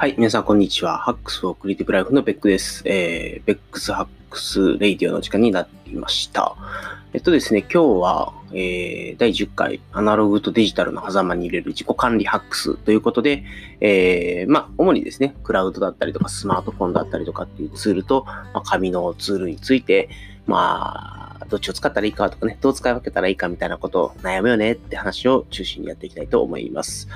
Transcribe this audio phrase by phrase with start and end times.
[0.00, 0.96] はい、皆さんこんにちは。
[0.96, 2.82] Hacks for Creative Life のベックです。
[2.86, 6.56] えー、ベックス Hacks Radio の時間になっていました。
[7.12, 13.44] えっとですね、今日は、えー、第10回アナログとデジタルの狭間に揺れる自己管理ハックスということで、
[13.82, 20.08] えー、まあ、主にですね、クラウドだったりとかスマートフォンだったりとかっていうツールと、まあ、紙のツールについて、
[20.46, 27.06] まあ、どっちを使ったらいいかとかね、どう使い分けたらいいかみたいなことを悩むよねって話を中心にやっていきたいと思います。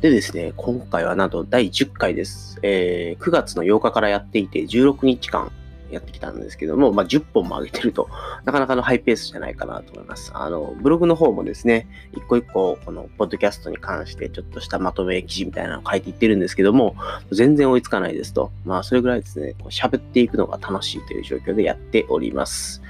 [0.00, 2.60] でですね、今回はなんと第10回です。
[2.62, 5.50] えー、9月の8日からやっていて16日間
[5.90, 8.08] やってきたんですけども、まあ、10本も上げてると、
[8.44, 10.30] なかなかのハイペースじゃないかなと思います。
[10.34, 16.94] あの、ブログの方もですね、一個一個、この、ポッドキャストに関して、ちょっとしたまとめ記事みたいなのを書いていってるんですけども、
[17.32, 18.52] 全然追いつかないですと。
[18.64, 22.82] まあ、それぐらいですね、喋っていくのが楽しいという状況でやっております。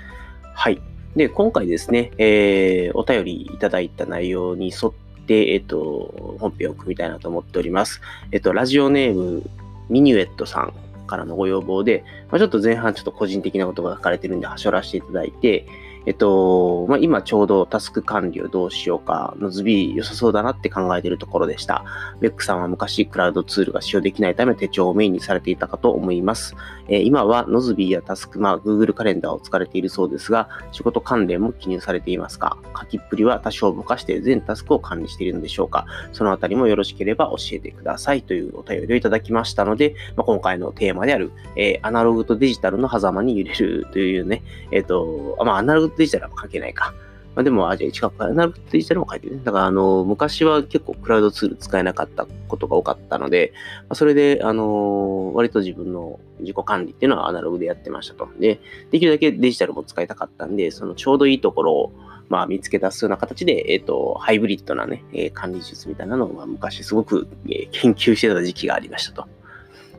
[0.54, 0.82] はい。
[1.16, 8.00] で、今回ですね、えー、お便りいただいた内容に沿って、で、えっと、本編を組みたいなと思っております。
[8.32, 9.48] えっと、ラジオネーム、
[9.90, 10.72] ミニュエットさん
[11.06, 15.66] からのご要望で、まあ、ちょっと前半ちょっと個人的なことが書かれてるんで、はしょらせていただいて、
[16.08, 21.84] えっと、まあ、今ちょうどタスク管理をどうしようかのズビー良さそうだなって考えているところでした。
[22.20, 26.56] ベックさんは昔クラウドツールが使用できないため手帳をメインにされていたかと思います。
[26.88, 32.56] えー、今はノズビーやタスクマ、Google カレンダーを使われているそうですが、仕事関連も記入されていますか？
[32.74, 35.84] 書きっぷりは多少ぼかして全タスクを管理しているのでしょうか？
[36.14, 46.94] そのあたりもよろしければ教えてくださいというお便りをいただきましたので、まあ、今回のテーマである、えー、アナログとデジタルの狭間に揺れるというね、えっ、ー、と、まあ、アナログとデジタルは関係ないか。
[47.34, 49.42] まあ、でも、あ、じゃあ、近く、アナログデジタルも書いてるね。
[49.44, 58.28] だから、あの、昔は結構クラウドツール使えなかったことが多かったので、まあ、それで、あの、割と自分の自己管理っていうのはアナログでやってましたと。
[58.40, 61.92] で、できるだけデジタルも使いたかったんで、そのちょうどいいところを、
[62.28, 69.28] まあ、見つけ出すような形で、えっ、ー、と、ハイブリッドなね、えー、管理術みたいなのを、まあ、昔すごく、えー、研究してた時期がありましたと。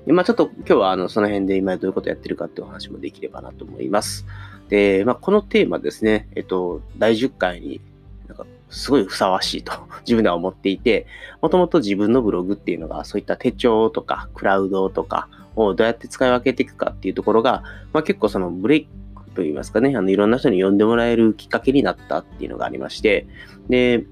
[0.08, 4.26] まあ、ちょっと今日はあのその辺で今どういうことやってるかっていうお話もできればなと思います。
[4.70, 7.82] で、まあ、このテーマですね、えっと、第10回に
[8.28, 11.06] なんかすごいふさわしいと 自分では思っていて、
[11.42, 17.64] もともと自分のブログっていうのがそういった手帳とかクラウドとかをどうやって使い分けていくかっていうところが、
[17.94, 18.90] まあ、結構そのブレイク
[19.36, 23.28] といいますかね、あのいろんな人に読んでもらえるきっかけになったっていうのがありまして、
[23.70, 24.06] で、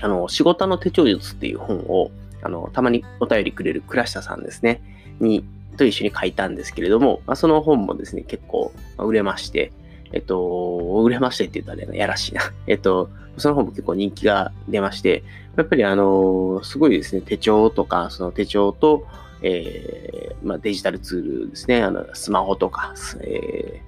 [0.00, 2.10] あの、仕事の手帳術っていう本を、
[2.42, 4.82] あの、たまにお便りくれる倉下さんですね、
[5.20, 5.44] に
[5.76, 9.72] と一緒に書いたんですけれども、まあ、その本もですね、結構売れまして、
[10.12, 12.42] えっと、売れましてって言ったらね、やらしいな。
[12.66, 15.24] えっと、その本も結構人気が出まして、
[15.56, 19.06] やっぱりあの、すごいですね、手帳とか、その手帳と、
[19.42, 23.80] えー、まあ、デジタルツールですね、あのスマホとか、え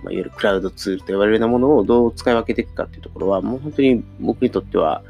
[0.00, 5.02] ー、ま、いわゆるクラウドツールと言われるようなものをどう使い分けていくかっていうところは、もう本当に僕にとっては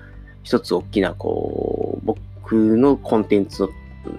[0.43, 2.19] 一つ大きな、こう、僕
[2.55, 3.71] のコンテンツの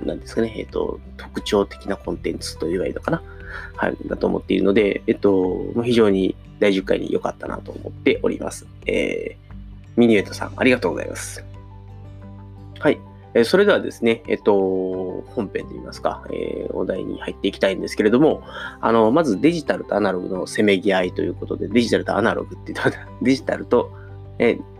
[0.03, 3.23] なんですかね、えっ、ー、と、特徴的なコンテンツと言えばいいのかな？
[3.75, 8.67] はい、だと思っているので、えっと、非常に第10回に良かったなと思っております。
[8.85, 9.53] えー、
[9.95, 11.43] ミニエットさん、ありがとうございます。
[12.79, 12.99] はい。
[13.35, 18.43] えそれではですね、えっと、本編といいますか、えー、お題に入っていきたいんですけれども、
[18.81, 23.91] あの、まずデジタルとアナログのせめぎ合いということで、デジタルとアナログって言ったら、デジタルと、
[24.39, 24.78] えー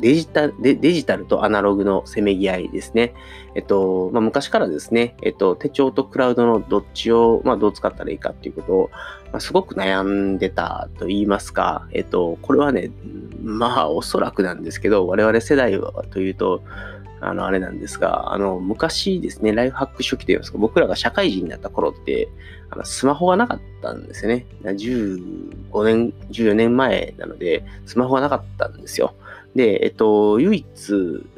[0.00, 3.14] デジタルデ、ジタルとアナログのせめぎ合いですね。
[3.54, 8.90] えっと、まあ、昔からですね、えっと、手帳とクラウドのどっちを、まあ、どう使ったらいいかっていうことを、
[9.32, 12.90] まあ、すごく悩んでたと言いますか、えっと、これはね、
[13.42, 16.62] まあ、おそらくなんですけど、我々世代はというと、
[17.20, 22.28] あの、あれなんですが、あの、昔ですね、ライフハック初期といいますか、僕らが社会人になった頃って、
[22.68, 24.46] あのスマホがなかったんですよね。
[24.62, 29.14] 15年、14年前なので、スマホがなかったんですよ。
[29.56, 30.66] で、えっと、唯一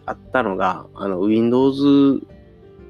[0.05, 2.21] あったのが、あの、Windows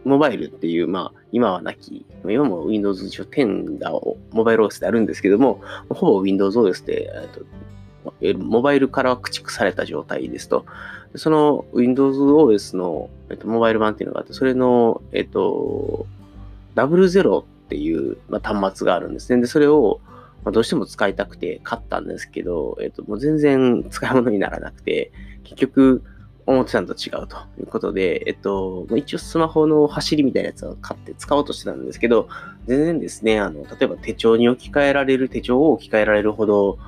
[0.04, 3.92] モバイルっていう、まあ、今はなき、今も Windows 10が
[4.32, 10.64] モバイル OS であるんですけども、ほぼ Windows OS で、えっと、モバイルから駆逐された状態ですと。
[11.14, 16.06] その Windows OS の、えっと、モバイル版っていうのがあって、それの、えっと、
[16.74, 19.42] 00っていう、まあ、端末があるんですね。
[19.42, 20.00] で、それを、
[20.48, 25.12] まあ、どうしても使いたくて買ったんですけど、えっ、と、もう全然使い物にならなくて、
[25.44, 26.02] 結局、
[26.46, 32.30] 思ってたのと違うということで、えっと、一応スマホの走りみたいなやつを買って使おうとしてたんですけど、
[32.66, 36.78] 全然ですね、あの、例えば手帳に置き換えられる、手帳を置き換えられるほど、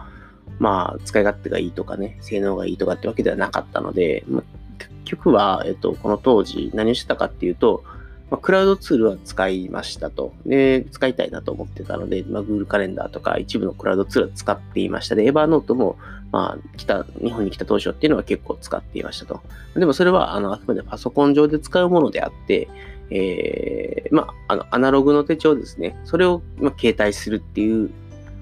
[0.59, 4.43] まあ、使い勝手がいいとかね、性能がいいとかってわけではなかったので、ま、
[4.79, 7.85] 結局は、えっと、この当時何をしてたかっていうと、
[8.31, 10.33] まあ、クラウドツールは使いましたと。
[10.47, 15.17] で、使いたいなと思ってたので、まあ、Google カレンダーとか一部のクラウドツールは使っていました。
[15.17, 15.99] で、エヴァーノートも、
[16.31, 19.41] まあ、来た、日本に来た当初っていうのは結構使っていましたと。
[19.75, 22.69] でもそれは、あの、あくまでパソコン上で使うものであって、
[23.11, 25.99] えー、まあ、あの、アナログの手帳ですね。
[26.05, 27.91] それを、まあ、携帯するっていう、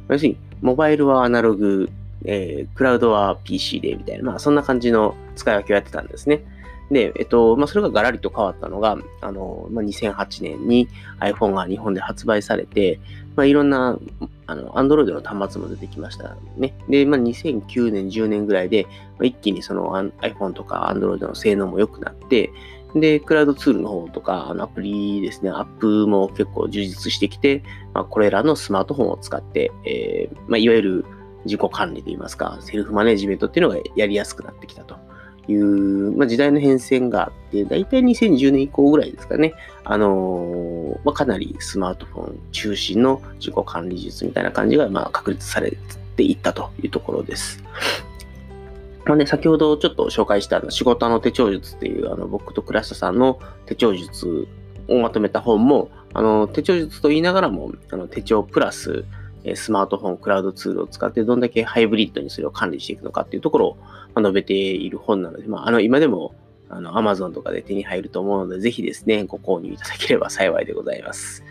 [0.08, 1.88] 要するに、モバイルはアナログ、
[2.24, 6.42] えー、クラウドは PC で、みたいな、まあ、そんな感じの使い分けをやってたんですね。
[6.90, 10.88] で、えっと、まあ、それがガラリと変わったのが、あの、まあ、2008年に
[11.20, 13.00] iPhone が日本で発売されて、
[13.36, 13.98] まあ、いろんな、
[14.46, 16.74] あの、Android の端末も出てきましたね。
[16.88, 18.90] で、まあ、2009年、10年ぐらいで、ま
[19.20, 22.50] あ、一気にその iPhone とか Android の性能も良くなって、
[22.94, 27.62] で、クラウドツールの方とか、あのアプリですね、アップも結構充実してきて、
[27.92, 31.04] まあ、これらのスマートフォンを使って、えー、まあ、いわゆる
[31.44, 34.96] 自己管理といいますか、セルフマネジメントっていうのがやりやすくなってきたと。
[35.48, 39.54] いう、まあ、時代の変遷があって、だいたい2010年以降ぐらいですかね、
[39.84, 45.76] あのー、まあ、かなりスマートフォン中心の自己管理術みたいな感じが、まあ、確立され
[46.16, 47.62] ていったというところです。
[49.06, 54.46] まあね、先ほどちょっと紹介したあの仕事の手帳術っていうあの僕と倉下さんの手帳術
[54.86, 59.04] をまとめた本も、あの手帳術と言いながらもあの手帳プラス
[59.54, 63.76] スマートフォン、クラウドツールを使ってどんだけハイブリッドにそれを管理していくのかっていうところ
[64.14, 66.34] を述べている本なので、まあ、あの今でも
[66.70, 71.42] あの Amazon とかで手に入ると思うので、ぜひですね、ご購入いただければ幸いでございます。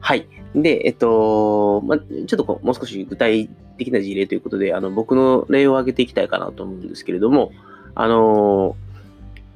[0.00, 0.26] はい。
[0.54, 3.48] で、えっと、ま、ちょっとこうもう少し具体
[3.78, 7.52] 的な事例ということで、あの僕の例を挙げていきたいかなと思うんですけれども、
[7.94, 8.76] あの、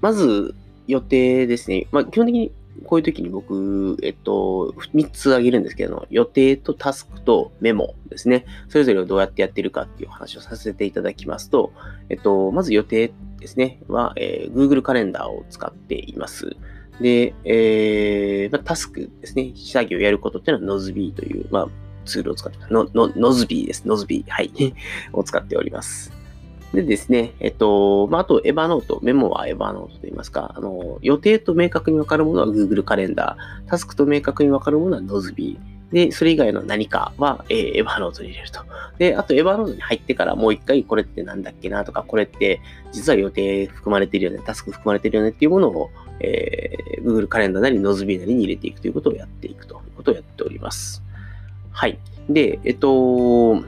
[0.00, 0.54] まず
[0.86, 1.86] 予定ですね。
[1.90, 2.52] ま、基本的に
[2.84, 8.46] こういう時に僕、えっと、3つ挙げるんですけど、予定とタスクとメモですね。
[8.68, 11.72] それぞれをどうやってやってるかっていう話をさせていただきますと、
[12.08, 16.56] えっと、まず予定ですね、は、えー、Google カレンダーを使っています。
[17.00, 21.68] で、えーまあ、タスクですね、作業をやることっていうのは Nozbe という、まあ、
[22.04, 22.72] ツールを使ってます。
[22.72, 23.84] の、の、Nozbe です。
[23.86, 24.24] Nozbe。
[24.28, 24.52] はい。
[25.12, 26.19] を使っております。
[26.72, 35.58] でですね、えっと、まあ、あと、エヴァノート、メモはエヴァノートと言いますか、あの、予定と明確に分かるものは Google カレンダー、タスクと明確に分かるものは Nozbe、
[35.93, 38.61] で、それ以外の何かは、えー、エヴァノートに入れると。
[38.99, 42.61] で、あと、エヴァノートに入ってからもう一回、これってなんだっけなとか、これって
[42.93, 45.90] 実は予定含まれてるよね、タスク含まれてるよねっていうものを、
[46.20, 51.02] えー、Google カレンダーなり Nozbe なりに入れていくということをやっていくということをやっております。
[51.73, 51.99] はい。
[52.28, 53.64] で、えっと、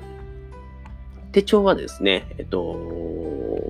[1.33, 2.77] 手帳はですね、えっと、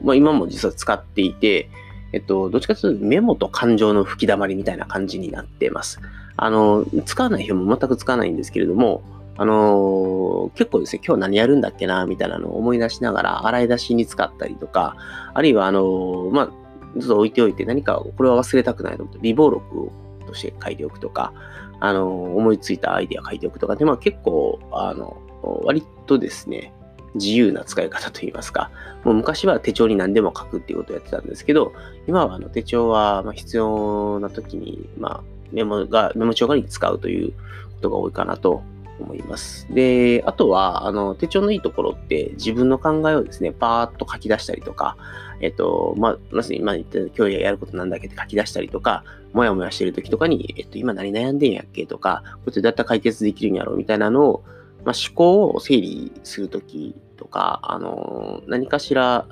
[0.02, 1.70] まあ、今も実は使っていて、
[2.12, 6.00] えっと、どっちかというとメモと感情の吹き溜まりみたいな感じになってます。
[6.36, 9.02] あの、使わない日も全く使わないんですけれども、
[9.38, 14.96] あの結構ですね、今日何やるんだっけな、みたいなのを思い出しながら、洗い出しに使ったりとか、
[15.32, 19.90] あるいは、あのまあ、ずっと置いておいて何かこれは忘れたくないと思って、微暴録
[20.26, 21.32] として書いておくとか、
[21.80, 25.16] あの思いついたアイデア書いておくとかで、まあ結構、あの、
[25.64, 26.72] 割とですね、
[27.14, 28.70] 自由な使い方といいますか、
[29.04, 31.72] もう昔は手帳に何でも書くっていうことをやってたんですけど、
[32.06, 35.20] 今はあの手帳はま必要な時に、まあ、
[35.52, 37.34] メモが、メモ帳代わりに使うというこ
[37.82, 38.62] とが多いかなと
[39.00, 39.66] 思います。
[39.70, 44.96] で、あとは、あの、手帳のいいところって自分の考えをですね、パーッと書き出したりとか、
[45.40, 54.44] えっと、まあ、まず今言った今日やることなんだっけって書き出したりとか、もやもやしてる時とかに、えっと、今何悩んでんやっけとか、これどうやったら解決できるんやろうみたいなのを、
[54.84, 59.26] まあ、思考を整理するときとか、あの、何かしら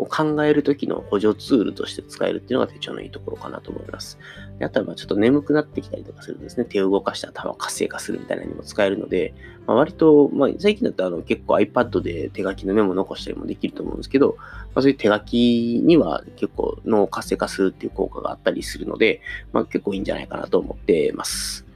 [0.00, 4.18] を考えるときの補助ツールとして使えるっていうのが手帳のいいところかなと思います。
[4.58, 9.34] であとは、まあちょっと眠くなってきたりとかするとですね、手を動かして頭を活性化するみたいなのにも使えるので、
[9.66, 14.44] まあ、割と、まあ、最近だとあの結構 iPad で手書きのメモを残したりもできると思うんですけど、ま
[14.76, 19.20] あ、そういう手書きには結構脳を活性化するっていう効果があったりするので、
[19.52, 21.66] まあ、結構いいんじゃないかなと思ってます。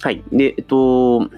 [0.00, 0.22] はい。
[0.30, 1.28] で、えっと、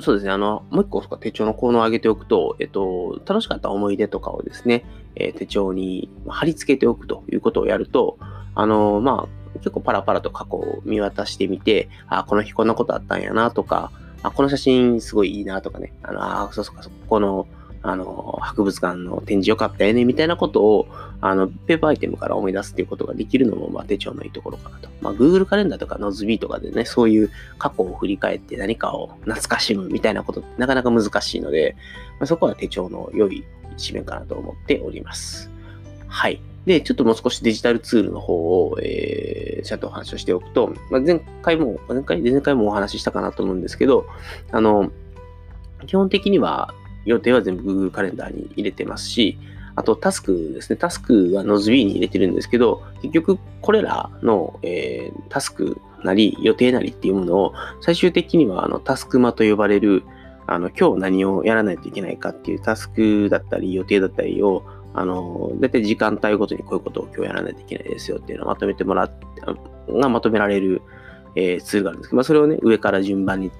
[0.00, 0.30] そうですね。
[0.30, 4.84] あの、もう一個手帳の効能を上げておくと、えっと、楽しかった思い出とかをですね、
[5.16, 8.18] え、手帳に貼り付けておくということをやると、
[8.54, 13.90] あの、まあ、結構パラパラと過去を見渡してみて、あ、この日こんなことあったんやなとか、
[14.22, 17.46] あ、この写真すごいいいなとかね、あの、あ、そうそうか、そこの、
[17.82, 20.88] あの、博物館の展示良かったよね、みたいなことを、
[21.22, 24.88] あの、ペーパーアイテムから思い出すっていうことができるのも、まあ、手帳のいいところかなと。
[25.00, 31.76] まあ、Google カレンダーとか Nozbe とかでね、そういう過去を振り返って何かを懐かしむみたいなことってなかなか難しいので、
[32.18, 33.44] まあ、そこは手帳の良い
[33.76, 35.50] 一面かなと思っております。
[36.06, 36.40] はい。
[36.66, 44.06] で、ちょっともう少しデジタルツールの方を、えー、ちゃんとお話をしておくと、まあ、前回も、前回、前回もお話ししたかなと思うんですけど、
[44.52, 44.92] あの、
[45.86, 49.38] 基本的には予定は全部 Google カレンダーに入れてますし、
[49.76, 50.76] あとタスクですね。
[50.76, 60.02] タスクは Nozbe に入れてるんですけど、結局これらの、えー、タスクなり予定なりっていうものを最終的にはあのタスクマと呼ばれる
[60.46, 69.24] あの今日何をやらないといけないかっていうタスクだったり予定だったりをあの、だいたい時間帯ごとにこういうことを今日やらないといけないですよっていうのをまとめてもらって、
[69.92, 70.82] がまとめられる、
[71.34, 73.50] えー、ツールがあるんですけど、まあ、それをね、上から順番に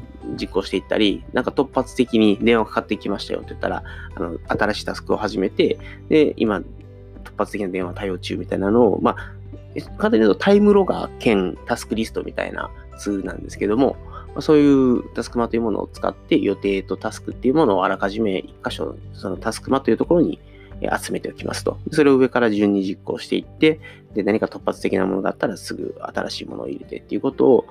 [0.40, 3.84] 実行していったり、なんか突発的に電話かかってきましたよって言ったら、
[4.14, 6.64] あの、新しいタスクを始めて、で、今、突
[7.36, 9.40] 発的な電話対応中みたいなのを、まあ、
[9.98, 13.96] 簡単に言うとタイムロガー兼タスクリストみたいなツールなんですけども、
[14.34, 20.40] まあそういうタスクマというものを使って予定とタスクっていうものをあらかじめ一箇所、そのタスクマというところに
[20.88, 21.78] 集めておきますと。
[21.92, 23.80] それを上から順に実行していって、
[24.14, 27.66] で、何か突発的なものがあったらすぐ新しいものを入れてっていうことを、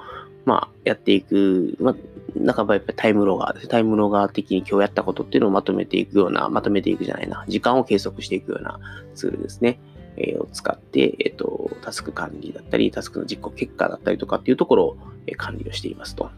[0.46, 3.68] まあ、やっていく、まあ、半ばやっぱりタイムロガーです。
[3.68, 8.80] タイムロガー的に今日やったことっていうのをまとめていくような、まとめていくじゃないな、時間を計測していくような
[9.16, 9.80] ツールですね。
[10.18, 14.98] えー、を使って、えっ、ー、と、タスク管理だったり、タスクの実行結果だったりとかっていうところを、
[15.28, 16.30] え管理をしていますと。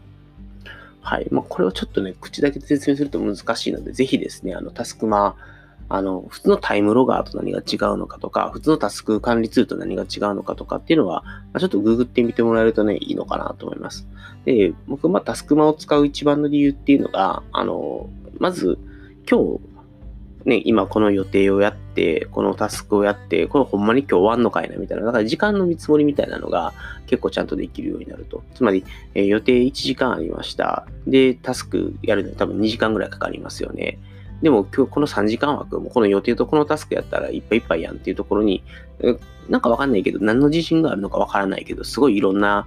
[1.00, 1.26] はい。
[1.30, 5.51] まあ、これをちょっとね、口だけで説明すると難しいので、ぜひですね、あの、タスクマー、
[5.94, 11.22] あの、普通のタイムロガーと何が違うのかとか、普通のタスク管理ツールと何が違うのかとかっていうのは、
[11.52, 14.06] ま、ちょっとググってみてもらえるとね、いいのかなと思います。
[14.46, 18.08] で、僕、まあ、タスクマを使う一番の理由っていうのが、あの、
[18.38, 18.78] まず、
[19.30, 19.60] 今日、
[20.46, 26.72] ね、今この予定をやって、このタスクをやって、これほんまに今日終わんのかいなみたいな、だから時間の見積もりみたいなのが
[27.06, 28.42] 結構ちゃんとできるようになると。
[28.54, 28.82] つまり、
[29.14, 30.86] えー、予定1時間ありました。
[31.06, 33.98] で、タスクやるのに多分2時間ぐらいかかりますよね。
[34.42, 38.62] でも今日この3時間枠、この予定とこのタスクやったらいっぱいいっぱいやんっていうところに、
[39.48, 42.66] なんかわかんないけど、何の自信があるのかわからないけど、すごいいろんな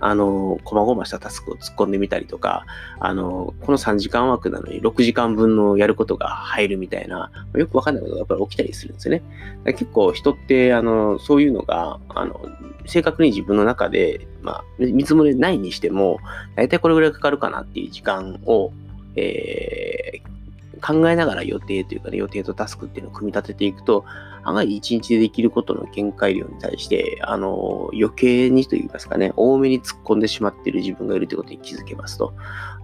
[0.00, 2.66] あの、こまごましたタスクを突っ込んでみたりとか、
[3.00, 9.22] あの、この3時間枠なのに6時間分のやることが入るみたいな、よくわかんないことがやっぱり起きたりするんですよね。
[9.72, 12.40] 結構人って、あの、そういうのが、あの、
[12.86, 16.18] 正確に自分の中で、まあ、見積もりないにしても、
[16.56, 18.72] 大体これぐらいかかるかなっていう時間を、
[19.16, 20.35] えー、
[20.80, 24.04] 考えながら予定というかね、予定とタスクっていうのを組み立てていくと、
[24.46, 32.32] 案外一日でできることの限界量に対して、あの、余計にと言いますかね、多めに突っ込んでしまっている自分がいるということに気づけますと。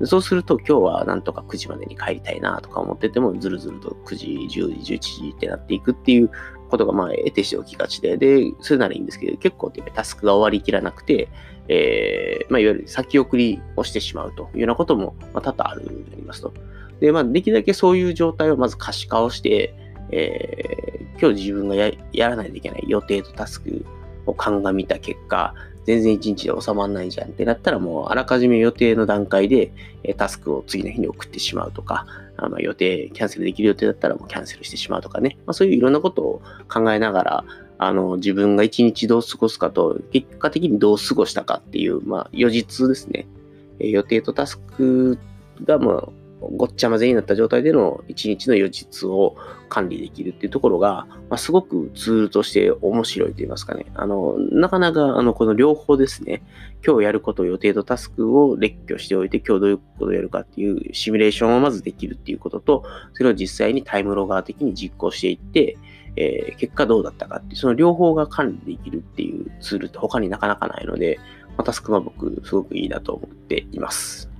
[0.04, 4.26] そうすると、今日はなんとか9時までに帰りたいなとか思ってても、ずるずると9時、
[4.60, 6.30] 10時、11時ってなっていくっていう
[6.68, 11.28] ことが、まあ、得てしておきがちで、で、それならいいんですけど、結構タスクが終わりきらなくて、
[11.68, 16.52] えー、まあ、いわゆる先送りをしてしまうというようなことも、まあ、多々ある、ありますと。
[17.02, 19.74] で、まあ、できるだけそういう状態をまず可視化をして、
[20.12, 21.92] えー、今日自分がや
[22.28, 23.84] らないといけない予定とタスク
[24.24, 25.52] を鑑みた結果、
[25.84, 29.72] 全然一日で収まらないじゃんってなったらもうあらかじめ予定の段階で
[30.16, 32.06] タスクを次の日に送ってしまうとか、
[32.36, 36.42] あの予定、キャンセルできる予定だったらもうキャンセルしてしまうとかね、まあ、そういういろんなことを
[36.72, 37.44] 考えながら、
[37.78, 43.26] あの自分が一日どう過ごすかと、結果的にどう過ごしたかっていう、まあ、予実ですね。
[43.80, 45.18] 予定とタスク
[45.64, 46.12] がも
[46.52, 49.36] ごっちゃ混ぜになった状態での1日の予実を
[49.68, 53.86] 管理できるっていうところが、まあ、すごくツールとして面白いと言いますかね。
[53.94, 56.42] あの、なかなか、あの、この両方ですね、
[56.86, 62.84] 今日やること予定とタスクを列挙しておいて、今日どういうことをやるかっていうシミュレーションをまずできるっていうことと、
[63.14, 65.78] それを実際にタイムロガー的に実行していって、
[66.16, 71.18] えー、結果どうだったかっていう、その両方が管理できるっていうツールって他になかなかないので、
[71.56, 74.31] まあ、タスクは僕、すごくいいなと思っています。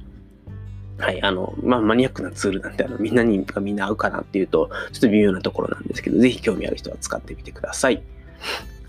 [0.99, 8.03] はい、あの、まあ、マニアックなツールなんで、あの、みんなにがみんな合うかなっていうと、ちょっと微妙なところなんですけど、ぜひ興味ある人は使ってみてください。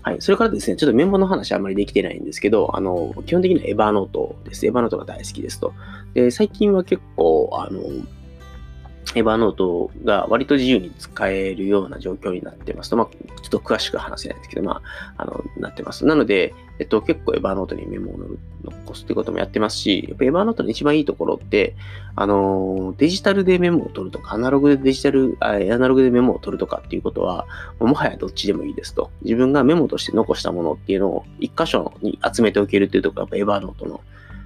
[0.02, 0.20] はい。
[0.20, 4.66] それからですね、ちょっとメモの話あんまりできてないんですけど、あの、基本的にはエヴァノートです。
[4.66, 5.72] エヴァノートが大好きですと。
[6.12, 7.80] で、最近は結構、あの、
[9.14, 13.06] エヴァノートが割と自由に使えるような状況になってますと、まあ、
[13.42, 14.82] ちょっと詳しく話せないんですけど、ま
[15.16, 16.04] あ、あの、なってます。
[16.06, 18.18] なので、えっと、結構エヴァノートにメモを
[18.64, 21.76] 残すってこともやってますし、やっぱエヴァノートの一番いいところって、
[22.16, 27.46] あの、デジタルでメモを取るとか、アナログでデジタル、アナログでメモを取るとかっていうことは、
[27.78, 29.10] もはやどっちでもいいですと。
[29.22, 34.00] 自分がメモとして残したものっていうのを一箇所に集めておけるっていうところが、やっぱエヴァノートの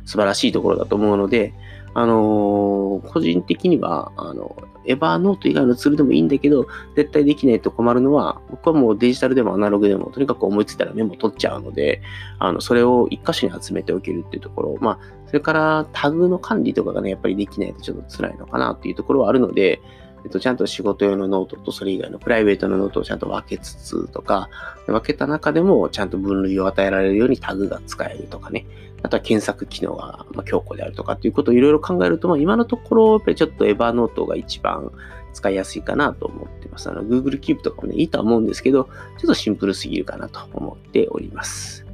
[0.05, 1.55] 素晴らしいところだと思うので、
[1.99, 12.00] あのー、個人的には、あの、 Evernote 以外のツールでもいいんだけど、絶対できないと困るのは、僕はもうデジタルでもアナログでも、とにかく思いついたらメモ取っちゃうので、
[12.38, 19.81] あの、それを一箇所に集めておけるっていうところ、まあ、それからタグの管理とかがね、やっぱりできないとちょっと辛いのかなっていうところはあるので、
[20.25, 24.49] えっと、ちゃんと仕事用のノートとそれ以外のプライベートのノートをちゃんと分けつつとか、
[24.87, 28.67] 分けた中でもちゃんと分類を与えられるようにタグが使えるとかね、
[29.02, 34.90] あとは検索機能が強固であるとかっていうことをいろいろ考えると、まあ、今のところ、やっぱりちょっとエヴァノートが一番
[35.33, 36.90] 使いやすいかなと思ってます。
[36.90, 41.87] あの、Google Keep とかもね、いいとは思うんですけど、ちょっとシンプルすぎるかなと思っております。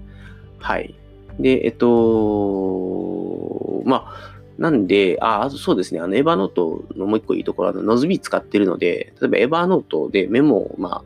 [0.59, 0.95] はい。
[1.39, 11.03] で、えっと、まあ、なんで、あ、あそうですね、あの、エヴァノートのもう一個いいところは、ノズビー使ってるので、例えばエヴァノートでメモを、まあ、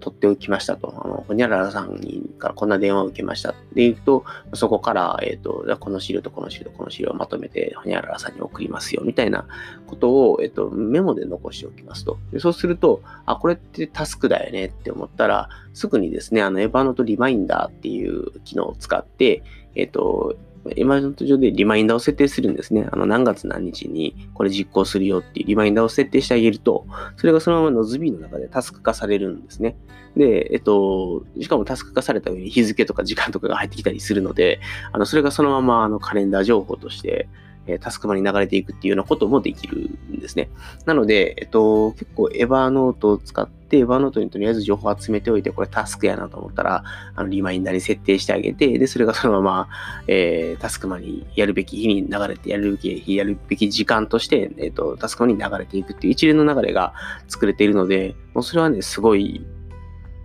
[0.00, 0.92] 取っておきましたと。
[1.04, 4.24] あの、ほにゃららさんにからこんな電話を受けましたっていうと、
[4.54, 9.46] そこから、えっ、ー、と、この資料とこの資料とこの資料をまとめて、ほにゃららさんに送りますよ、みたいな
[9.86, 12.18] ことを、えっ、ー、と、メモで残しておきますと。
[12.32, 19.42] でそうすると、あ、これってタスクだよねって思ったら、すぐにですね、あの、エヴァノートリマインダーっていう機能を使って、
[19.74, 20.36] えっ、ー、と、
[20.76, 22.88] エマージョント上でリマインダーを設定するんですね。
[22.90, 26.86] あの、何月何日にこれ実行するよっていうリマインダーを設定してあげると、
[27.16, 29.76] それがそのままノズビーの中でタスク化されるんですね。
[30.16, 34.60] で、えっと、しかもタスク化された上に日付とか時間とかが入ってきたりするので、
[34.92, 37.28] あの、それがそのままあのカレンダー情報として、
[37.68, 40.50] えタスクマに流れていくっていうようなこともできるんですね。
[40.86, 46.84] なので、えっと、結構エヴァーノートを使って、エヴァーノートにとりあえず情報を集めておいて、これタスクやなと思ったら、
[47.14, 49.68] あのリマインダーに設定してあげて、で、それがそのまま、
[50.06, 56.94] えー、タスクマにやるべき日に流れて、やるべき日、やるべき時間として、えっと、タスクマに流れていくっていう一連の流れが
[57.28, 59.44] 作れているので、もうそれはね、すごい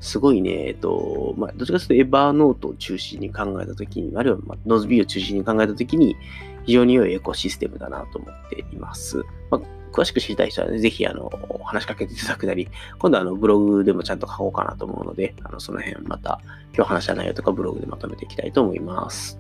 [0.04, 6.18] すごいね、えっと、まあ、どっちかというとエヴァーノートを中心に考えたときに、あるいは、まあ、ノズビーを中心に考えたときに、
[6.66, 9.24] 非常に良いエコシステムだなと思っています。
[9.50, 9.62] まあ、
[9.94, 11.32] 詳しく知りたい人はね、ぜひ、あの、
[11.64, 12.68] 話しかけていただくなり、
[13.00, 16.42] 今度はあの、ブログでもちゃんと書こうかなと思うので、あの、その辺また、
[16.76, 19.40] 今日話した内容とかブログでまとめていきたいと思います。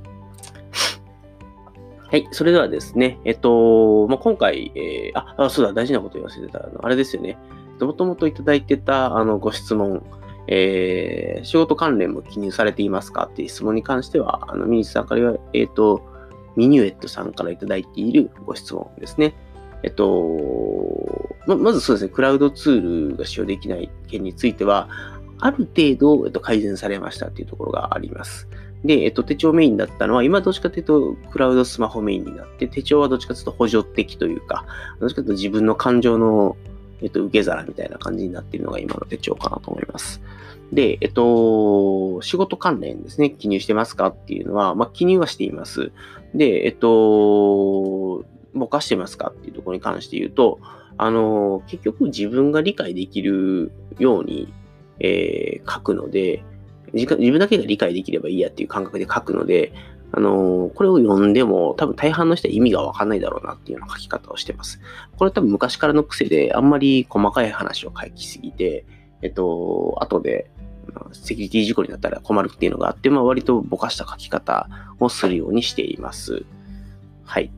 [2.10, 2.25] はい。
[2.32, 6.60] それではですね、えっと、まあ、今回、えー、あ、あ、そうだ、大事なこと言わせてた。
[6.60, 7.38] あの、あれですよね。
[7.82, 10.03] もともといただいてた、あの、ご質問、
[10.47, 16.03] えー、仕事関連も記入されていますかっていう質問に関しては、あの、ミニスさんからえっ、ー、と、
[16.55, 19.33] ミニュエットさんからいただいているご質問ですね。
[19.83, 24.89] えっと、ままずそうですね、クラウドツールが使用できない件については、
[25.39, 28.47] ある程度、えっと、改善されましたっていうところがあります。
[28.85, 34.65] で、えっと、手帳メインだったのは、今どっちかというと、クラウドスマホメインになって、手帳はどっちかというと補助的というか、
[35.00, 36.55] どっちかというと自分の感情の
[37.03, 40.22] えっと、受け皿みたいな感じになっているのが今の手帳かなと思います。
[40.72, 45.92] で、えっと、仕事関連ですね、記入してますかっていうのは、まあ、記入はしています。
[46.33, 50.59] で、えっと、ぼかしてますかっていうところに関して言うと、
[50.98, 54.51] あの、結局自分が理解できるように、
[55.00, 56.44] えー、書くので、
[56.94, 59.74] 自分だけが理解できればいいやっていう感覚で書くので、
[60.15, 64.79] あのー、これを読んでも多分大半の人は意味がわかんないだろうなっていうような書き方をしてます。
[65.17, 68.85] これ多分昔からの癖であんまり細かい話を書きすぎて、
[69.23, 70.51] えっと、後で
[71.13, 76.45] セキュリティ事故になったら困るっていうのがあって、まあ割とぼかした書き方をするようにしています。
[77.23, 77.51] はい。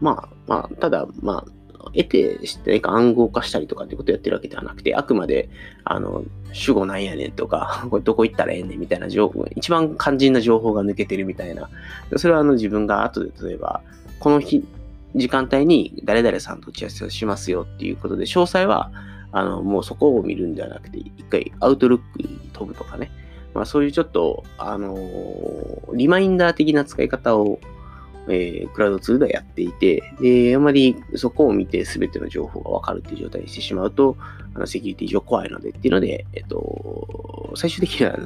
[0.00, 5.48] まあ、まあ、ただ、まあ、得て何か暗号化したりとかってことをやってるわけではなくて、あくまで、
[5.84, 11.68] あの、主語なんやねんとか、 これどこ行ったらええねんみたいな情報、一番肝心な情報が抜けてるみたいな。
[12.16, 13.82] それはあの自分が後で例えば、
[14.18, 14.64] この日、
[15.14, 18.90] 時間帯に誰々さんと打ち合わせをしますよっていうことで、詳細は、
[19.32, 23.10] あの、もうそこを見るんではなくて、一回アウトルックに飛ぶとかね。
[23.54, 27.60] まあそういうちょっと、あのー、リマインダー的な使い方を
[28.28, 34.16] えー、クラウドツールではやっていて、で、あまりそこを見て全ての情報がわかるっていう状態にしてしまうと、
[34.54, 38.18] あのセキュリティ上怖いのでっていうので、えっと、最終的には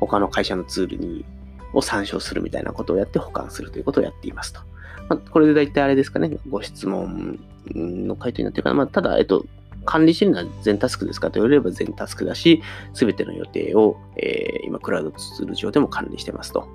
[0.00, 1.24] 他の会社のツールに
[1.72, 4.60] を参照するみたいなことをやって保管するということをやっていますと。
[5.08, 7.38] まあ、これで大体あれですかね、ご質問
[7.74, 8.74] の回答になってるかな。
[8.74, 9.46] まあ、ただ、えっと、
[9.84, 12.62] 管理してるのは全タスクですかと言われれば全タスクだし、
[12.94, 16.68] すべての予定を、えー、今、クラウドツール上でも管理してますと。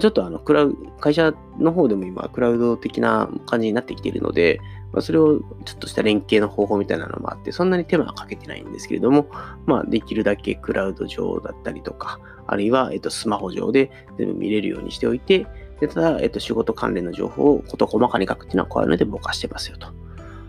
[0.00, 4.60] ちょっとあのクラウ会社の方でも今、クラウド的な感じになってきているので、
[4.92, 9.26] まあ、それをちょっとした連携の方法みたいなのもあって、そんなに手間はかけてないんですけれども、
[9.66, 15.46] まあ、できるだけクラウド上だったりとか、あるいは、えっと、スマホ上で全部見れるようにしておいて、
[15.80, 19.88] でただ、えっと、仕事関連の情報を事細かに書くっていうのはこういうのでぼかしてますよと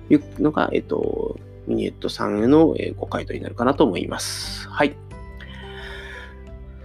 [0.10, 4.67] いうのが、えっと、ミニエットさんへのご回答になるかなと思います。
[4.69, 4.95] はい。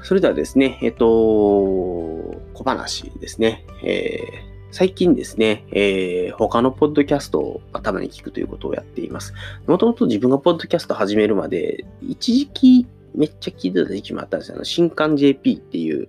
[0.03, 3.67] それではですね、えっと、小話ですね。
[3.83, 9.35] えー、最近ですね、えー、他のポッドキャストを頭に聞くということをやっています。
[9.67, 14.65] もともと自分がポッドキャスト始めるまで、一時期めっちゃ聞いてた時期もあったんですよ。
[14.65, 16.09] 新刊 JP っていう、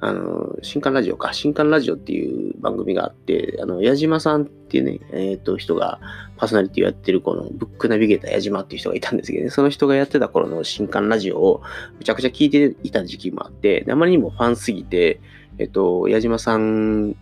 [0.00, 5.98] あの、新刊ラジオか、新刊ラジオっていう番組があって、あの、矢島さんっていうね、えっ、ー、と、人が
[6.36, 11.62] パーソナリティをやってるこのブックナビゲーター矢島っていう人がいたんですけどね、その人がやってた頃の新刊ラジオを
[11.98, 15.20] むちゃくちゃ聞いていた時期もあって、あまりにもファンすぎて、
[15.58, 17.16] えっ、と、矢島さん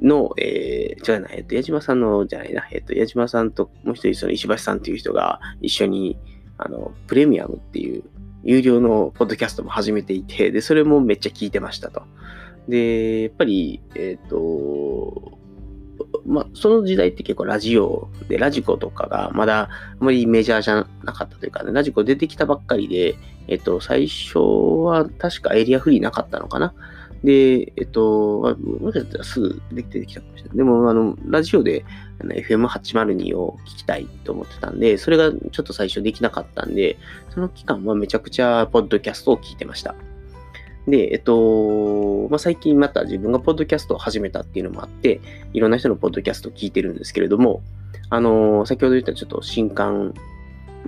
[0.00, 6.18] の、えー、違うな、えっ、と、矢島さんの、じゃないな、えっ、と、矢島さんともう一人、その石橋さんっていう人が一緒に、
[6.58, 8.04] あの、プレミアムっていう、
[8.42, 12.02] 有料のポッドキャストも始めていて、で、それもめっちゃ聞いてましたと。
[12.68, 15.36] で、やっぱり、えっ、と、
[16.24, 19.68] まあ、その時代って結構ラジオで、ラジコとかがまだあ
[20.00, 23.16] まりメジャーじゃなかったというかね、ラジコ出てきたばっかりで、
[23.48, 26.74] えっと、最初は確かエリアフリーなかったのかな。
[27.24, 30.56] で、えっと、もしかしたらすぐできてきたかもしれない。
[30.58, 31.84] でも、あの、ラジオで
[32.20, 36.98] FM802 を聞きたいと思ってたんで、それがちょっと最初できなかったんで、
[37.30, 39.94] その期間はめちゃくちゃポッドキャストを聞いてました。
[40.86, 45.20] で、えっと、まあ、最近また自分がポッドキャストを始めたっていうのもあって、
[45.52, 47.62] いろんな人のポッドキャストを聞いてるんですけれども、
[48.08, 50.14] あの、先ほど言ったちょっと新刊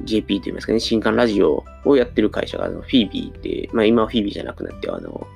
[0.05, 5.27] JP と言いますかね、新刊ラジオをやってる会社が、あのフィービーって、まあ今はフィービーじゃなくなって、あの、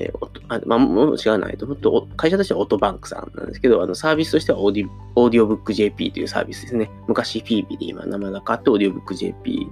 [0.00, 6.90] えー、あまあ、もう違うないと、もっと会社としてはオートバンクさんなんですけど、あのサービスとしてはオーディオーディオブック JP というサービスですね。
[7.06, 9.70] 昔 FeBe で今名前が変わってオーディオブック JP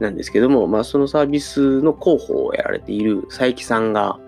[0.00, 4.18] なんですけども、まあ、そのサービスの広報をやられている佐伯さんが、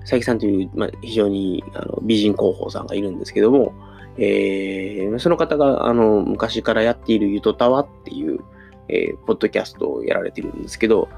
[0.00, 3.72] 佐伯さんという、まあ、非常にあの美人広報さんがいるんですけども、
[4.16, 8.40] えー、その方があの昔からやっているゆとたわっていう、
[8.88, 11.08] えー、ポッドキャストをやられているんですけど、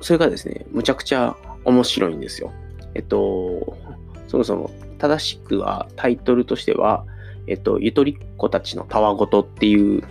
[0.00, 2.52] それがですね、むちゃくちゃ面白いんですよ。
[2.98, 3.78] えっと、
[4.26, 7.06] そもそも正しくはタイトルとしては、
[7.46, 10.02] えっと、ゆとりっ子たちのたわごとっていう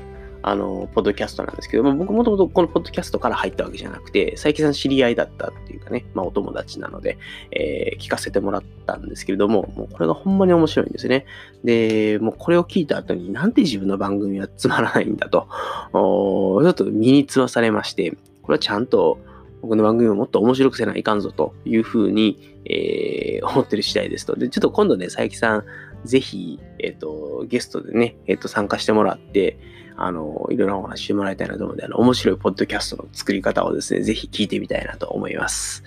[0.42, 7.18] あの、ポッドキャストなんですけど、まあ、僕もともとこのポッドキャストから入ったわけじゃなくて、佐伯さん知り合いだったっていうかね、まあお友達なので、
[7.52, 11.26] えー、聞かせてもらったんですけれども、もうこれがほんまに面白いんですね。
[11.66, 15.50] で、もうこれを聞いた後になんで自分の番組はつまらないんだと、
[15.92, 19.20] ちょっと身につまされまして、これはちゃんと
[19.62, 24.36] 僕の番組をもっと面白くせないかんぞというふうに、えー、思ってる次第ですと。
[24.36, 25.66] で、ちょっと今度ね、佐伯さん、
[26.06, 29.58] ぜひ、えっ、ー、と、ゲストでね、えっ、ー、と、参加してもらって、
[29.96, 35.84] あの、いろいろお話してもらいたいなと思うので、あの、面白いポッドキャストの作り方をですね、ぜひ聞いてみたいなと思います。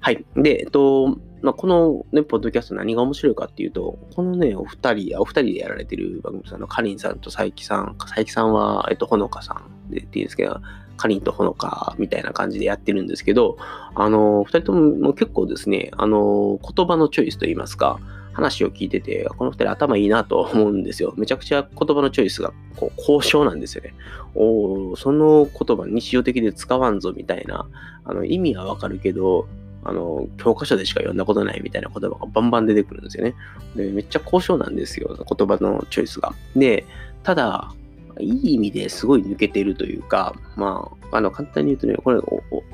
[0.00, 0.24] はい。
[0.36, 10.60] で、えっと、まあ、このね、ポッドキャスト何が面白いかっていうと、このね、お二人、お二人でやられてる番組さんのかりんさんと佐伯さん、佐伯さんは、えっと、ほのかさんでっていうんですけど、
[10.96, 13.58] かりんとほのかみたいな感じでやってるんですけど、
[13.94, 18.00] あの、二人とも結構ですね、あの、言葉のチョイスといいますか、
[18.32, 21.14] 話を聞いてて、この二人頭いいなと思うんですよ。
[21.16, 23.94] めちゃくちゃ言葉のチョイスがこう交渉なんですよね。
[24.34, 27.68] おその言葉日常的で使わんぞみたいな、
[28.04, 29.46] あの意味はわかるけど、
[29.86, 33.34] あの、教科書でしか読んだことないみたいな言葉がバンバン出てくるんですよね。
[33.76, 36.34] で、めっちゃ交渉なんですよ、言葉のチョイスが。
[36.56, 36.84] で、
[37.22, 37.72] ただ、
[38.18, 42.20] いい意味ですごい抜けてるというか、まあ、あの、簡単に言うとね、これ、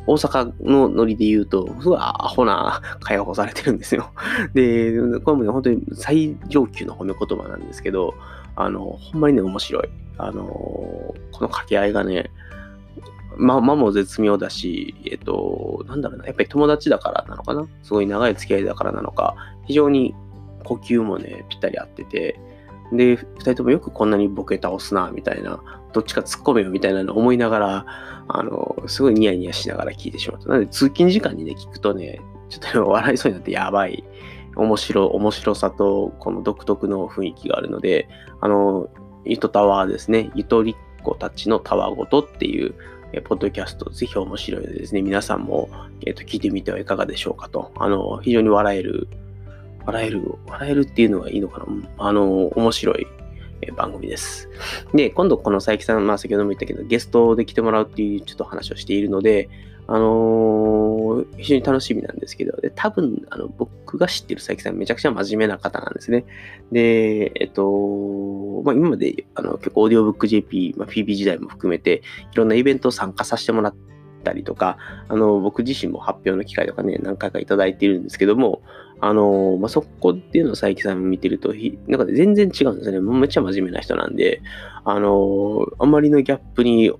[0.07, 4.12] 大阪のノリで言うと、すごいアホな解放されてるんですよ。
[4.55, 8.14] で、これもね、本当に最上級の褒め言葉なんですけど、
[8.55, 9.88] あの、ほんまにね、面白い。
[10.18, 12.31] あの、この掛け合いがね、
[13.37, 17.66] ま、間も絶妙だし、えっと、なんだろうな、やっぱり友達だからなのかな？
[17.83, 20.14] すごい長い付き合いだからなのか、非常に
[20.64, 22.38] 呼吸もね、ぴったり合ってて、
[22.92, 27.87] で、二人ともよくこんなにボケ倒すな、みたいな、どっちか突っ込めよ、みたいなの思いながら、
[28.29, 30.49] あの、すごいニヤニヤしながら聞いてしまった。
[30.49, 34.05] なので、通勤時間にね、聞くとね、ちょっと笑いそうになってやばい、
[34.57, 38.09] 面白、面白さと、この独特の雰囲気があるので、
[38.42, 38.90] あの、
[39.25, 42.75] ゆとタワーですね、ゆとりっ子たちのたわごとっていう、
[43.12, 45.68] えポッドキャスト、ぜひ面白いのでですね、皆さんも、
[46.07, 47.72] えー、と聞いてみてはいかがでしょうかと。
[47.77, 49.09] あの、非常に笑える
[49.87, 51.66] 笑える、笑えるっていうのがいいのかな
[51.98, 53.07] あの、面白い
[53.77, 54.48] 番組です。
[54.94, 59.48] で、今度この佐伯さん、まあ先ほども言ったけど、ゲストで来てもらうっていうちょっと話をしているので、
[59.88, 66.25] あのー、非常に楽しみなんですけど、で多分、あの、僕が知ってる佐伯さんめちゃくちゃ真面目な方なんですね。
[66.71, 73.75] で、えっと、まあ今まで、あの、結構オーディオブック JP、まあ、PB 時代も含めて、いろんなイベントを参加させてもらっ
[74.23, 78.62] たりとか、あの、僕自身も発表の機会とかね、何回かいただいているんですけども、
[79.01, 81.53] あの、まあ、そこっていうのを佐伯さん見てると、
[81.88, 83.01] なんか全然違うんですね。
[83.01, 84.40] もうめっちゃ真面目な人なんで、
[84.85, 86.92] あの、あまりのギャップに、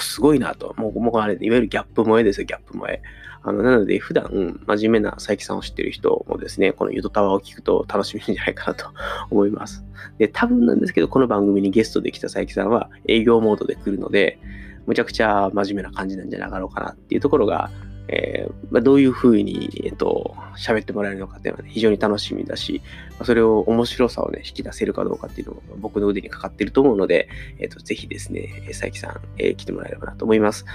[0.00, 0.74] すごいなと。
[0.76, 3.02] もう、もうあれ、いわゆるギャップ萌えですよ、ギャップ萌え。
[3.42, 8.86] あの、なので、普段、真面目な佐伯さんを知ってる人もですね、このユドタワーを聞くと楽しみんじゃないかなと
[9.30, 9.84] 思います。
[10.18, 14.38] で、多分なんですけど、この番組にゲストで来た佐伯さんは営業モードで来るので、
[14.86, 17.70] むちゃくちゃ真面目な感じなんじゃなかろうかなっていうところが、
[18.08, 22.82] えー、まあ、どういうふうに、えっ、ー、と、喋ってもらえるのかっていうのは、ね、非常に楽しみだし、
[23.18, 30.66] ま、それを面白さをね、引き出せるかどうかっていうのも僕の腕にかかってると思うので、えっ、ー、と、ぜひですね、佐伯さん、えー、来てもらえればなと思います。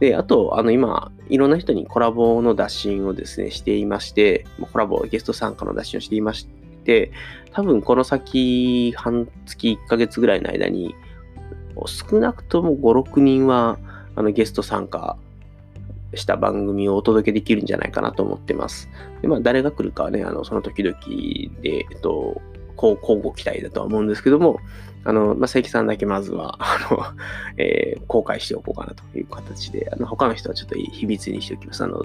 [0.00, 6.48] で、あと、あの、今、いろんな人にコラボの打診をですね、していまして、コラボ、ゲスト参加の打診をしていまし
[6.84, 7.12] て、
[7.52, 10.94] 多分この先、半月、1ヶ月ぐらいの間に、
[11.86, 13.78] 少なくとも5、6人は、
[14.16, 15.16] あの、ゲスト参加
[16.16, 18.88] した番組をお届けできるんじゃないかなと思ってます。
[19.22, 20.96] で、まあ、誰が来るかはね、あの、その時々
[21.62, 22.40] で、えっと、
[22.76, 24.60] こう、交互期待だとは思うんですけども、
[25.04, 27.04] あの、まあ、佐伯さんだけまずは、 あの、
[27.56, 31.84] えー、公開しておこうかなという形で、あの、他の人はちょっと秘密にしておきます。
[31.84, 32.04] あの、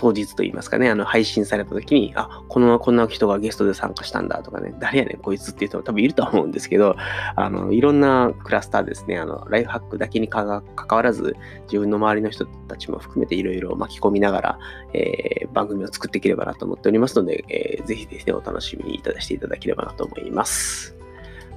[0.00, 6.96] 当日といいますかね、あの、配信された時に、あ、この、こんな人がゲストで参加したんだとかね、誰やねん、こいつっていう人も多分いると思うんですけど、
[7.36, 14.58] あの、いろんなクラスターですね、あの、ライフハックだけにかわらず、自分の周りの人たちも含めていろいろ巻き込みながら、
[14.94, 20.96] えー、番組を作っていければなと思っておりますので、えー、ぜひですね、お楽しみにいただしていただければなと思います。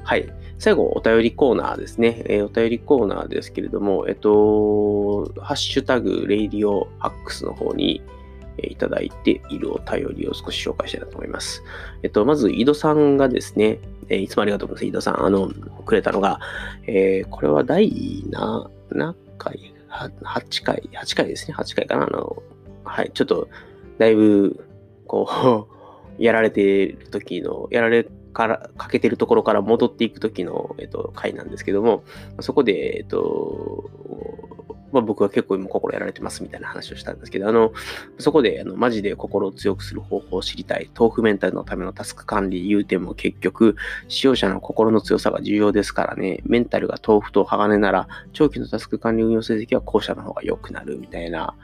[0.04, 0.30] はい。
[0.60, 2.24] 最後、お便りコーナーですね。
[2.26, 8.02] えー、お便りコーナーですけれども、えっと、ハッシュタグ、レイディオハックスの方に、
[8.58, 11.64] いただいているお便りを少し紹介したいなと思います。
[12.04, 14.90] えっと、まず、井戸さんがですね、えいつもありがとうございます。
[14.90, 15.50] 井戸さん、あの、
[15.86, 16.40] くれたのが、
[16.88, 21.56] えー、これは第何回 ?8 回 ?8 回ですね。
[21.56, 22.04] 8回かな。
[22.04, 22.44] あの、
[22.84, 23.48] はい、ちょっと、
[23.98, 24.66] だいぶ、
[25.08, 25.74] こう、
[26.24, 32.04] やられている時の、やられから、かけてるところから戻っていく時の、えっと、回なんですけども、
[32.40, 33.90] そこで、えっと、
[34.94, 37.74] まあ、僕は結構今心やられてますみたいな話をしたんですけど、あの、
[38.20, 40.90] そこで、あの、マジで心を強くする方法を知りたい。
[40.98, 43.76] 豆腐メンタルのためのタスク管理言うても結局、
[44.08, 51.56] 使用者の心の強さが重要ですからね、メンタルが豆腐と鋼なら、長期のタスク管理運用成績は後者の方が良くなるみたいな、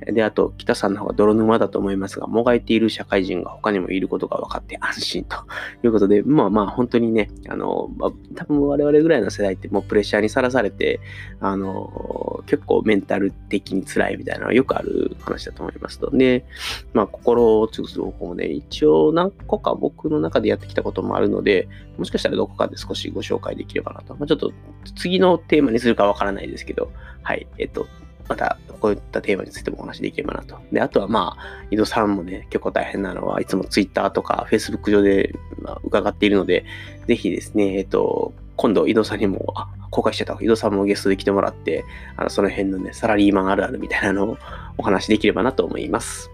[0.00, 5.36] で、あと、北さんの方が泥沼だと思いますが、もがいている社会人が他にもいることが分かって安心と
[5.82, 11.00] いうことで、まあまあ、本当にね、あの、まあ、多分我々ぐらいの世代ってもうプレッシャーにさらされて、
[11.40, 16.10] あの、結構メンタル的に辛いみたいなのはよくある話だと思いますと。
[16.10, 16.44] で、
[16.92, 24.14] まあ、心を強くす方法もね、一応何個か僕の中でやってきたこともあるので、もしかしたらどこかで少しご紹介できればなと。
[24.14, 24.52] まあ、ちょっと
[24.94, 27.86] 次のテーマにするかわからないですけど、はい、えっと、
[28.28, 30.58] またこういったテーマについてもお話できればなと。
[30.72, 36.64] で、あとはまあ、井戸さんもね、結構大変なのは、いつも Twitter とか Facebook 上でま伺っているので、
[37.06, 41.84] ぜひですね、えっと、今度井戸さんにも、あ、公開してた井戸さんもゲストで来てもらって、
[42.16, 44.38] あのその辺のね、サラリーマンあるあるみたいなのを
[44.78, 46.30] お話できればなと思います。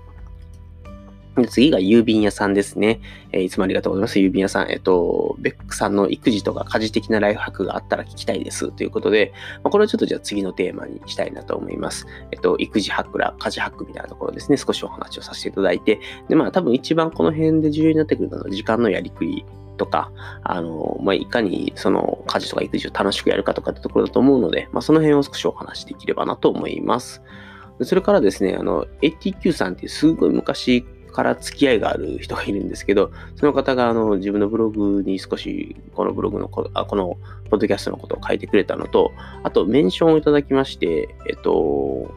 [1.48, 3.00] 次が郵便屋さんですね。
[3.32, 4.18] えー、いつもありがとうございます。
[4.18, 4.70] 郵便屋さん。
[4.70, 8.70] えっと、ベックさんの育児とか家事的なライフハックがあったら聞きたいです。
[8.70, 12.06] ということで、まあ、これをちょっとじゃあ次のテーマにしたいなと思います。
[12.30, 14.56] えっと、育児ハックら家事ハックみたいなところですね。
[14.56, 19.44] 少しお話をさせていただいて、で、まあ多分一番この辺で重要になってくるのは時間のやりくり
[19.78, 27.22] とか、あの、まあ、いかにその家事とか育児を楽しくやるかとかってところだと思うので、まあ、その辺を少しお話しできればなと思います。
[27.80, 37.16] それからですね、あの、ATQ さんっていうすごい昔から付き合いがある人がいるんですけど、その方があの自分のブログに少しこのブログのこあ、この
[37.50, 42.10] ポッドキャストのことを書いてくれたのと、あとメンションをいただきまして、えっと、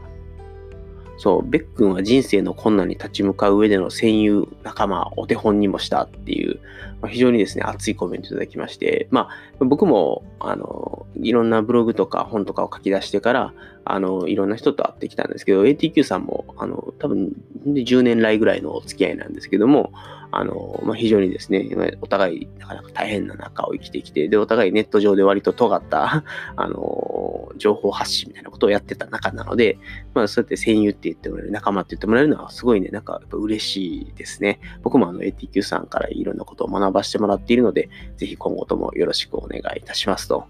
[1.17, 6.59] そう、ベックンは人生の困難に立ち向かう上での戦友、仲間、お手本にもしたっていう、
[7.01, 13.53] まあ、非常にですね、熱いコメントいただきまして、まあ、僕も、あの、いろんなブログとか本とかを書き出してから、
[13.85, 17.31] あの、いろんな人と会ってきたんですけど、ATQ さんも、あの、多分、
[17.65, 19.93] 10年来ぐらいのお付き合いなんですけども、
[20.37, 21.65] あの、まあ、非常にですね、
[22.01, 26.25] お互い、なかなか大変な中を生きてきて、で、お互いネット上で割と尖った、
[26.57, 29.77] あの、情報発信みたいなことをやってた中なので、
[30.13, 34.59] まあ、そうやって戦友って言ってもらえる、仲間って言ってもらえるのは、すごいね、なんか、やっぱ嬉しいですね。
[34.83, 40.47] 僕もあの、ATQ さんからいろんなことを学ばせてもらっているので、ぜひ今後ともよろしくお願いいたしますと。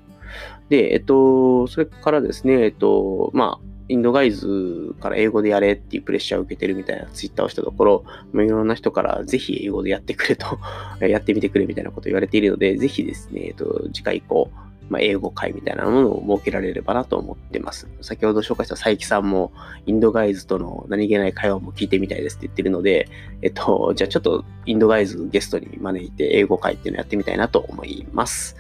[0.70, 10.60] で、えっと、それからですね、えっと、まあ、インドガイズから英語でやれっていうプレッシャーを受けてるみたいなツイッターをしたところ、まあ、いろんな人からぜひ英語でやってくれと
[11.06, 14.50] やってみてくれみたいなことを言われているので、ぜひですね、えっと、次回以降、
[14.90, 17.88] まあ、英語会みたいなものを設けられればなと思ってます。
[18.02, 19.52] 先ほど紹介した佐伯さんも、
[19.86, 23.08] インドガイズとの何気ない会話も聞いてみたいですって言ってるので、
[23.44, 28.56] えっと、じゃあちょっとインドガイズゲストに招いて英語会っていうのをやってみたいなと思います。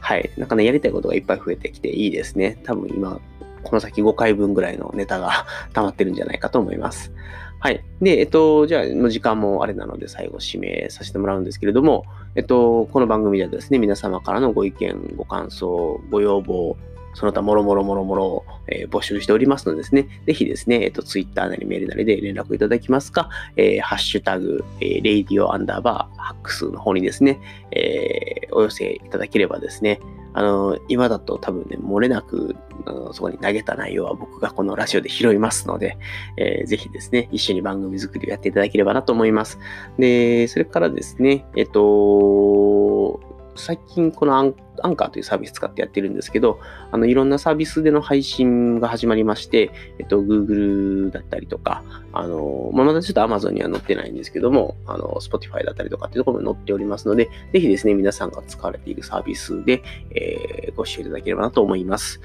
[0.00, 0.30] はい。
[0.36, 2.58] なんかね、やりたいことがいっぱい増えてきていいですね。
[2.62, 3.20] 多分今、
[3.66, 7.12] この先5回分ぐらいのネタが 溜まってるんじゃないかと思います。
[7.58, 7.82] はい。
[8.00, 16.76] で、えっと、じゃあ、時間もあれなので、最後締めさせてもらうんですけれども、えっと、この番組ではですね、皆様からのご意見、ご感想、ご要望、
[17.16, 29.98] その他もろもろもろもろ、え、募集しておりますのでですね、ぜひですね、えっ、と、ツイッターなりメールなりで連絡いただきますか、えー、ハッシュタグ、えー、レイディオアンダーバー hacks の方にですね、えー、お寄せいただければですね、
[30.36, 35.96] あの、今だと多分ね、漏れなく、あのそこに投げた内容は僕がこのラジオで拾いますので、
[36.36, 39.58] えー、ぜひですね、一緒に番組作りをやっていただければなと思います。
[39.98, 43.18] で、それからですね、えっと、
[43.56, 46.60] 最近このアンアンカーというサービス使ってやってるんですけど、
[46.92, 62.20] あのいろんなサービスでの配信が始まりまして、えっと、Google だったりとか、あの、まあ、まだちょっと Amazon には載ってないんですけども、あの、Spotify だったりとかっていうところも載っておりますので、ぜひですね、皆さんが使われているサービスで、えー、ご視聴いただければなと思います。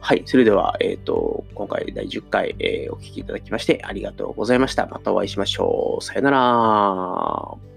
[0.00, 0.24] はい。
[0.26, 4.86] それでは、えっ、ー、と、今回第10回、えー、お聴きいただきましてありがとうございました。
[4.86, 6.04] またお会いしましょう。
[6.04, 7.71] さよなら。